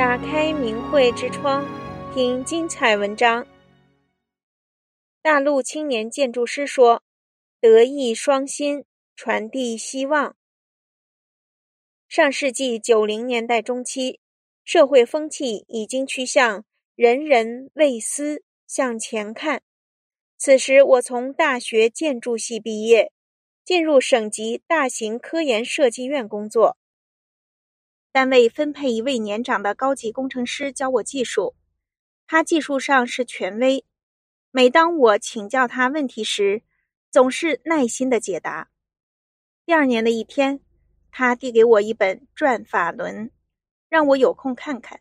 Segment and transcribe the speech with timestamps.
[0.00, 1.62] 打开明慧之窗，
[2.14, 3.46] 听精彩文章。
[5.20, 7.02] 大陆青年建筑师说
[7.60, 10.34] ：“德艺双馨，传递希望。”
[12.08, 14.20] 上世纪九零年代中期，
[14.64, 16.64] 社会风气已经趋向
[16.94, 19.60] 人人为思，向前看。
[20.38, 23.12] 此时，我从大学建筑系毕业，
[23.66, 26.78] 进入省级大型科研设计院工作。
[28.12, 31.54] 单位分配一位年长的高级工程师教我技术，
[32.26, 33.84] 他技术上是权威。
[34.50, 36.62] 每当我请教他问题时，
[37.12, 38.68] 总是耐心的解答。
[39.64, 40.58] 第二年的一天，
[41.12, 43.26] 他递给我一本《转法轮》，
[43.88, 45.00] 让我有空看看。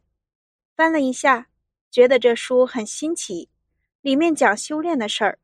[0.75, 1.47] 翻了一下，
[1.89, 3.49] 觉得这书很新奇，
[4.01, 5.39] 里面讲修炼的事儿。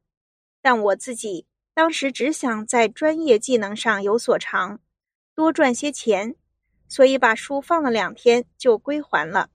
[0.62, 4.80] 但我自己当时只想在专业技能上有所长，
[5.34, 6.36] 多赚些钱。
[6.96, 9.50] 所以把书放了两天就归还了。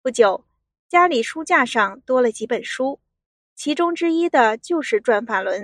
[0.00, 0.46] 不久，
[0.88, 3.00] 家里书架上多了几本书，
[3.56, 5.60] 其中之一的就是《转法轮》。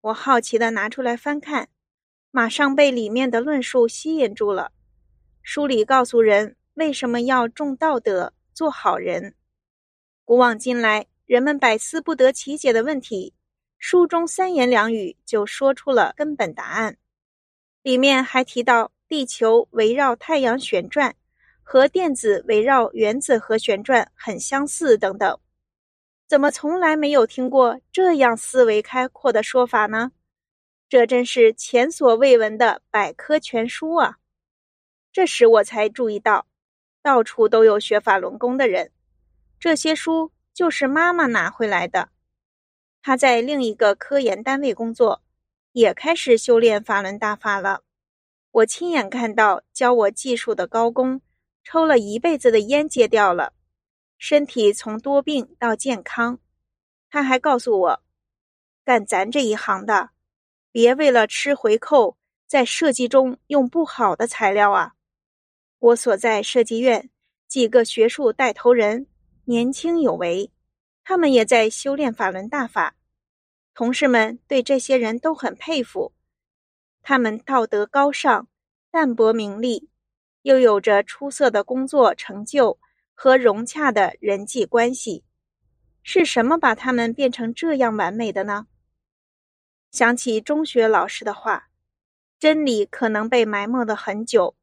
[0.00, 1.68] 我好奇的拿出来翻看，
[2.32, 4.72] 马上被里面的论述吸引住了。
[5.40, 9.36] 书里告诉人为什么要重道德、做好人。
[10.24, 13.34] 古往今来，人们百思不得其解的问题，
[13.78, 16.98] 书中三言两语就说出了根本答案。
[17.82, 21.14] 里面还提到，地球围绕太阳旋转，
[21.62, 25.38] 和电子围绕原子核旋转很相似，等等。
[26.26, 30.12] 怎么从来没有听过这样思维开阔的说法呢？
[30.88, 34.16] 这真是前所未闻的百科全书啊！
[35.12, 36.46] 这时我才注意到，
[37.02, 38.92] 到处都有学法轮功的人。
[39.60, 42.08] 这些书就是妈妈拿回来的。
[43.02, 45.20] 她在另一个科研单位工作，
[45.72, 47.82] 也开始修炼法轮大法了。
[48.52, 51.22] 我亲眼看到教我技术的高工，
[51.64, 53.54] 抽了一辈子的烟戒掉了，
[54.18, 56.38] 身体从多病到健康。
[57.08, 58.02] 他还告诉我，
[58.84, 60.10] 干咱这一行的，
[60.70, 64.92] 别为了吃回扣，在设计中用不好的材料啊。
[65.78, 67.08] 我所在设计院
[67.48, 69.06] 几个学术带头人
[69.46, 70.50] 年轻有为，
[71.04, 72.96] 他们也在修炼法轮大法，
[73.72, 76.12] 同事们对这些人都很佩服。
[77.02, 78.48] 他们道德高尚，
[78.90, 79.88] 淡泊名利，
[80.42, 82.78] 又有着出色的工作成就
[83.12, 85.24] 和融洽的人际关系。
[86.04, 88.66] 是什么把他们变成这样完美的呢？
[89.90, 91.68] 想起中学老师的话
[92.40, 94.56] ：“真理可能被埋没了很久，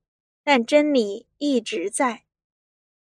[0.43, 2.23] 但真理一直在。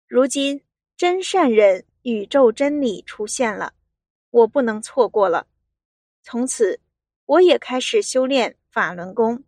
[0.07, 0.61] 如今，
[0.95, 3.73] 真善忍宇宙真理出现了，
[4.29, 5.47] 我不能错过了。
[6.21, 6.79] 从此，
[7.25, 9.43] 我也开始修炼。”法轮功，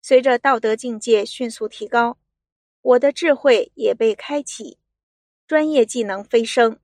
[0.00, 2.16] 随着道德境界迅速提高，
[2.80, 4.78] 我的智慧也被开启，
[5.46, 6.78] 专业技能飞升。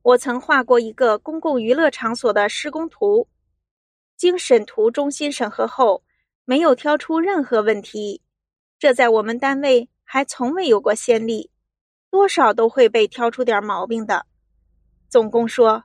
[0.00, 3.28] 我曾画过一个公共娱乐场所的施工图，
[4.16, 6.02] 经审图中心审核后，
[6.46, 8.22] 没有挑出任何问题，
[8.78, 11.50] 这在我们单位还从未有过先例，
[12.10, 14.24] 多少都会被挑出点毛病的。
[15.10, 15.84] 总工说，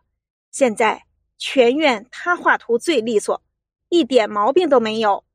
[0.51, 1.05] 现在
[1.37, 3.41] 全院他画图最利索。
[3.89, 5.25] 一点毛病都没有。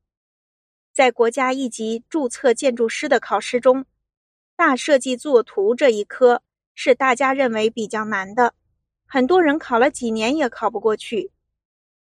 [0.93, 3.85] 在国家一级注册建筑师的考试中，
[4.55, 6.41] 大设计作图这一科
[6.73, 8.53] 是大家认为比较难的，
[9.05, 11.31] 很多人考了几年也考不过去。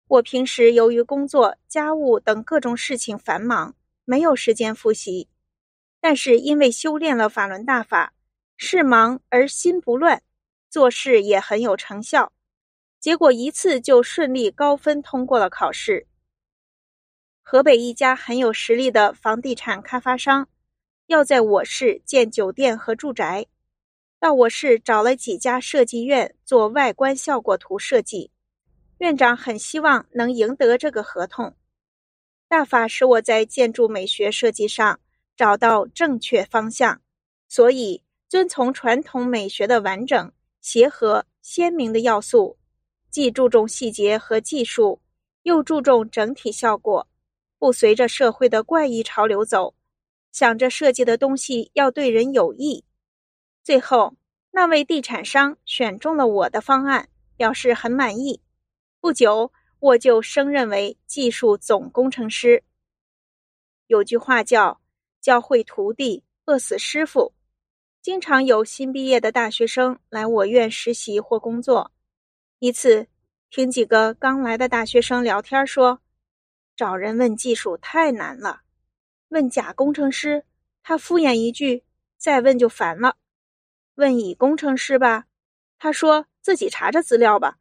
[0.06, 5.28] 我平时由于工作、家务等各种事情繁忙，没有时间复习。
[6.00, 8.12] 但是因为修炼了法轮大法，
[8.56, 10.22] 事忙而心不乱，
[10.70, 12.32] 做事也很有成效，
[13.00, 16.06] 结果一次就顺利高分通过了考试。
[17.46, 20.48] 河北一家很有实力的房地产开发商，
[21.08, 23.46] 要在我市建酒店和住宅，
[24.18, 28.30] 到我市找了几家设计院做外观效果图设计。
[28.96, 31.54] 院长很希望能赢得这个合同。
[32.48, 34.98] 大法使我在建筑美学设计上
[35.36, 37.02] 找到正确方向，
[37.46, 40.32] 所以遵从传统美学的完整、
[40.62, 42.56] 协和、鲜明的要素，
[43.10, 45.02] 既注重细节和技术，
[45.42, 47.06] 又注重整体效果。
[47.64, 49.74] 不随着社会的怪异潮流走，
[50.32, 52.84] 想着设计的东西要对人有益。
[53.62, 54.16] 最后，
[54.50, 57.08] 那位地产商选中了我的方案，
[57.38, 58.42] 表示很满意。
[59.00, 62.62] 不久，我就升任为技术总工程师。
[63.86, 64.82] 有句话叫
[65.22, 67.32] “教会徒弟，饿死师傅”，
[68.02, 71.90] 经常有新毕业的大学生来我院实习或工作。
[72.58, 73.06] 一次，
[73.48, 76.03] 听几个刚来的大学生聊天说。
[76.76, 78.62] 找人问技术太难了，
[79.28, 80.44] 问甲工程师，
[80.82, 81.84] 他敷衍一句
[82.18, 83.16] ：“再问就烦了。
[83.94, 85.26] 问乙工程师吧，
[85.78, 87.58] 他说自己查查资料吧。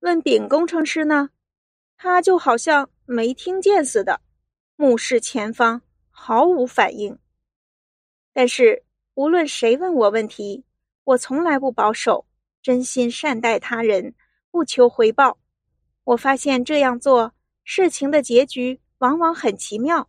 [0.00, 1.30] 问丙工程师呢，
[1.96, 4.20] 他就好像没听见似的，
[4.74, 7.18] 目视前方，毫无反应。
[8.32, 10.64] 但是无论谁问我问题，
[11.04, 12.26] 我从来不保守，
[12.62, 14.14] 真心善待他人，
[14.50, 15.38] 不求回报。
[16.04, 17.32] 我发现这样做，
[17.70, 20.08] 事情的结局往往很奇妙。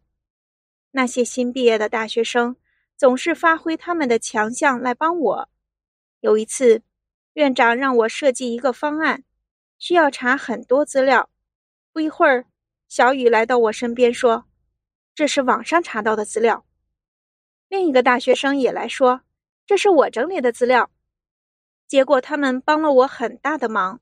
[0.92, 2.56] 那些新毕业的大学生
[2.96, 5.50] 总是发挥他们的强项来帮我。
[6.22, 6.82] 有一次，
[7.34, 9.26] 院长让我设计一个方案，
[9.78, 11.30] 需要查很多资料。
[11.92, 12.46] 不一会儿，
[12.88, 14.46] 小雨来到我身边说
[15.14, 16.66] ：“这是网上查到的资料。”
[17.68, 19.20] 另一个大学生也来说
[19.68, 20.90] ：“这是我整理的资料。”
[21.90, 24.00] 结果他们帮了我很大的忙。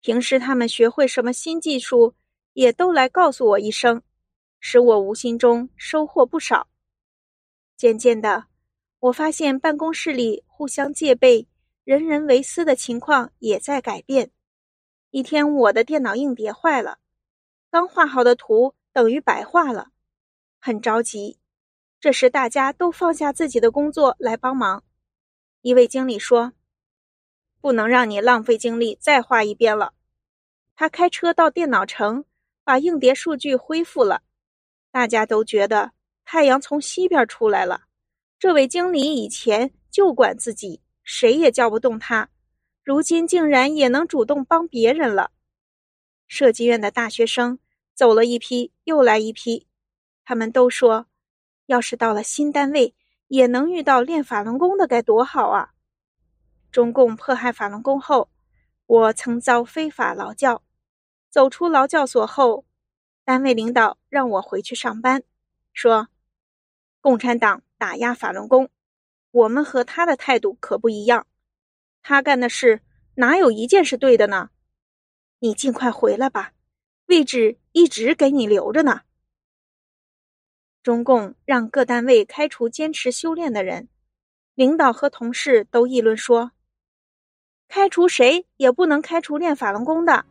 [0.00, 2.16] 平时他们学会什么新技术，
[2.52, 4.02] 也都来告诉我一声，
[4.60, 6.68] 使我无形中收获不少。
[7.76, 8.46] 渐渐的，
[9.00, 11.48] 我发现办公室里互相戒备、
[11.84, 14.30] 人人为私的情况也在改变。
[15.10, 16.98] 一天，我的电脑硬碟坏了，
[17.70, 19.88] 刚画好的图等于白画了，
[20.60, 21.38] 很着急。
[22.00, 24.84] 这时，大家都放下自己的工作来帮忙。
[25.60, 26.52] 一位经理说。
[27.62, 29.94] 不能让你浪费精力再画一遍了。
[30.74, 32.24] 他开车到电脑城，
[32.64, 34.22] 把硬碟数据恢复了。
[34.90, 35.92] 大家都觉得
[36.24, 37.82] 太阳从西边出来了。
[38.38, 42.28] 这位经理以前就管自己，谁也叫不动他，
[42.82, 45.30] 如今竟然也能主动帮别人了。
[46.26, 47.58] 设计院的大学生
[47.94, 49.66] 走了一批又来一批，
[50.24, 51.06] 他们都说，
[51.66, 52.94] 要是到了新单位
[53.28, 55.70] 也能遇到练法轮功的该多好啊！
[56.70, 58.30] 中共迫害法轮功后，
[58.86, 60.62] 我曾遭非法劳教。
[61.32, 62.66] 走出劳教所后，
[63.24, 65.22] 单位领导让我回去上班，
[65.72, 66.08] 说
[67.00, 68.68] ：“共产党打压法轮功，
[69.30, 71.26] 我们和他的态度可不一样。
[72.02, 72.82] 他干的事
[73.14, 74.50] 哪有一件是对的呢？
[75.38, 76.52] 你尽快回来吧，
[77.06, 79.00] 位置一直给你留着呢。”
[80.84, 83.88] 中共让各单位开除坚持修炼的人，
[84.54, 86.52] 领导和同事都议论说。
[87.68, 90.26] 开除谁也不能开除练法轮功的。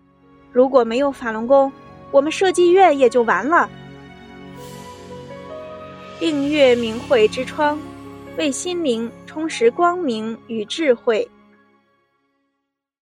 [0.51, 1.71] 如果没有法轮功，
[2.11, 3.69] 我们设计院也就完了。
[6.19, 7.79] 订阅明慧之窗，
[8.37, 11.27] 为心灵充实光明与智慧。